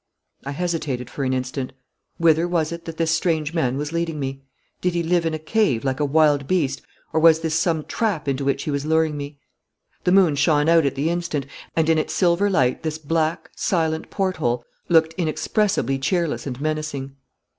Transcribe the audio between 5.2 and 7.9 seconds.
in a cave like a wild beast, or was this some